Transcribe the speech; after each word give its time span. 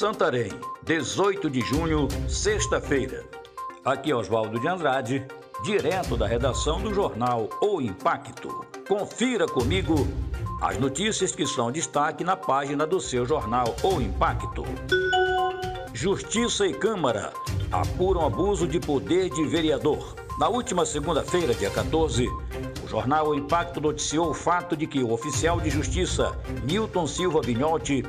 Santarém, 0.00 0.50
18 0.84 1.50
de 1.50 1.60
junho, 1.60 2.08
sexta-feira. 2.26 3.22
Aqui 3.84 4.10
é 4.10 4.16
Oswaldo 4.16 4.58
de 4.58 4.66
Andrade, 4.66 5.26
direto 5.62 6.16
da 6.16 6.26
redação 6.26 6.80
do 6.80 6.94
jornal 6.94 7.50
O 7.60 7.82
Impacto. 7.82 8.64
Confira 8.88 9.46
comigo 9.46 10.08
as 10.62 10.78
notícias 10.78 11.32
que 11.32 11.46
são 11.46 11.70
destaque 11.70 12.24
na 12.24 12.34
página 12.34 12.86
do 12.86 12.98
seu 12.98 13.26
jornal 13.26 13.76
O 13.82 14.00
Impacto. 14.00 14.64
Justiça 15.92 16.66
e 16.66 16.72
Câmara 16.72 17.30
apuram 17.70 18.24
abuso 18.24 18.66
de 18.66 18.80
poder 18.80 19.28
de 19.28 19.44
vereador. 19.44 20.14
Na 20.38 20.48
última 20.48 20.86
segunda-feira, 20.86 21.52
dia 21.52 21.68
14, 21.68 22.26
o 22.82 22.88
jornal 22.88 23.28
O 23.28 23.34
Impacto 23.34 23.82
noticiou 23.82 24.30
o 24.30 24.34
fato 24.34 24.74
de 24.74 24.86
que 24.86 25.02
o 25.02 25.12
oficial 25.12 25.60
de 25.60 25.68
justiça, 25.68 26.34
Milton 26.64 27.06
Silva 27.06 27.42
Vignotti, 27.42 28.02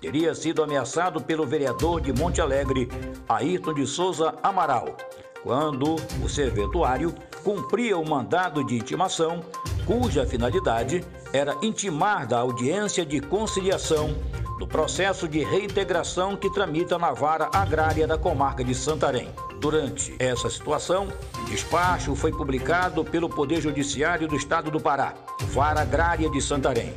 teria 0.00 0.34
sido 0.34 0.62
ameaçado 0.62 1.20
pelo 1.20 1.46
vereador 1.46 2.00
de 2.00 2.12
Monte 2.12 2.40
Alegre, 2.40 2.88
Ayrton 3.28 3.74
de 3.74 3.86
Souza 3.86 4.34
Amaral, 4.42 4.96
quando 5.42 5.96
o 6.22 6.28
serventuário 6.28 7.14
cumpria 7.44 7.96
o 7.98 8.08
mandado 8.08 8.64
de 8.64 8.76
intimação, 8.76 9.44
cuja 9.86 10.26
finalidade 10.26 11.04
era 11.32 11.56
intimar 11.62 12.26
da 12.26 12.38
audiência 12.38 13.04
de 13.04 13.20
conciliação 13.20 14.14
do 14.58 14.66
processo 14.66 15.26
de 15.26 15.42
reintegração 15.42 16.36
que 16.36 16.50
tramita 16.52 16.98
na 16.98 17.12
vara 17.12 17.48
agrária 17.52 18.06
da 18.06 18.18
comarca 18.18 18.62
de 18.62 18.74
Santarém. 18.74 19.30
Durante 19.58 20.14
essa 20.18 20.50
situação, 20.50 21.08
despacho 21.48 22.14
foi 22.14 22.30
publicado 22.30 23.02
pelo 23.02 23.28
Poder 23.28 23.60
Judiciário 23.62 24.28
do 24.28 24.36
Estado 24.36 24.70
do 24.70 24.78
Pará, 24.78 25.14
Vara 25.44 25.80
Agrária 25.80 26.28
de 26.28 26.42
Santarém. 26.42 26.94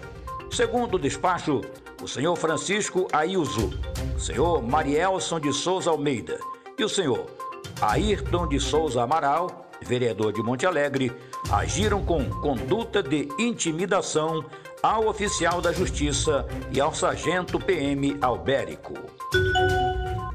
Segundo 0.52 0.96
o 0.96 1.00
despacho, 1.00 1.62
o 2.04 2.08
senhor 2.08 2.36
Francisco 2.36 3.08
Ailzo, 3.14 3.72
o 4.14 4.20
senhor 4.20 4.62
Marielson 4.62 5.40
de 5.40 5.54
Souza 5.54 5.90
Almeida 5.90 6.38
e 6.78 6.84
o 6.84 6.90
senhor 6.90 7.28
Ayrton 7.82 8.46
de 8.46 8.60
Souza 8.60 9.02
Amaral, 9.02 9.70
vereador 9.82 10.34
de 10.34 10.44
Monte 10.44 10.66
Alegre, 10.66 11.14
agiram 11.50 12.04
com 12.04 12.30
conduta 12.42 13.02
de 13.02 13.30
intimidação 13.40 14.44
ao 14.82 15.08
oficial 15.08 15.62
da 15.62 15.72
Justiça 15.72 16.46
e 16.74 16.82
ao 16.82 16.94
sargento 16.94 17.58
PM 17.58 18.18
Albérico. 18.22 18.96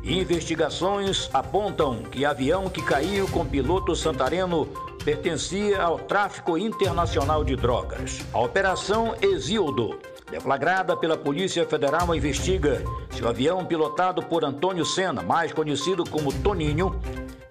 Investigações 0.03 1.29
apontam 1.35 2.03
que 2.03 2.25
avião 2.25 2.71
que 2.71 2.81
caiu 2.81 3.29
com 3.29 3.45
piloto 3.45 3.95
santareno 3.95 4.67
pertencia 5.05 5.83
ao 5.83 5.99
tráfico 5.99 6.57
internacional 6.57 7.45
de 7.45 7.57
drogas. 7.57 8.21
A 8.33 8.41
Operação 8.41 9.15
Exildo 9.21 9.99
Deflagrada 10.31 10.97
pela 10.97 11.17
Polícia 11.17 11.67
Federal, 11.67 12.15
investiga 12.15 12.83
se 13.11 13.23
o 13.23 13.29
avião 13.29 13.65
pilotado 13.65 14.23
por 14.23 14.45
Antônio 14.45 14.85
Senna, 14.85 15.23
mais 15.23 15.53
conhecido 15.53 16.05
como 16.09 16.33
Toninho, 16.33 17.01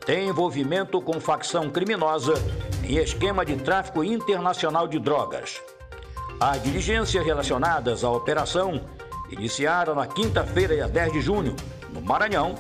tem 0.06 0.30
envolvimento 0.30 1.02
com 1.02 1.20
facção 1.20 1.70
criminosa 1.70 2.34
em 2.84 2.98
esquema 2.98 3.44
de 3.44 3.56
tráfico 3.56 4.04
internacional 4.04 4.88
de 4.88 5.00
drogas. 5.00 5.62
As 6.40 6.62
diligências 6.62 7.26
relacionadas 7.26 8.04
à 8.04 8.12
operação 8.12 8.80
iniciaram 9.30 9.96
na 9.96 10.06
quinta-feira, 10.06 10.76
dia 10.76 10.88
10 10.88 11.14
de 11.14 11.22
junho, 11.22 11.56
no 11.92 12.02
Maranhão, 12.02 12.56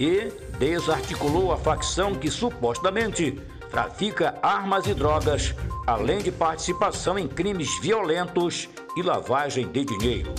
e 0.00 0.32
desarticulou 0.58 1.52
a 1.52 1.58
facção 1.58 2.14
que 2.14 2.30
supostamente 2.30 3.38
trafica 3.70 4.34
armas 4.42 4.86
e 4.86 4.94
drogas, 4.94 5.54
além 5.86 6.18
de 6.18 6.30
participação 6.30 7.18
em 7.18 7.26
crimes 7.26 7.78
violentos 7.80 8.68
e 8.96 9.02
lavagem 9.02 9.66
de 9.68 9.84
dinheiro. 9.84 10.32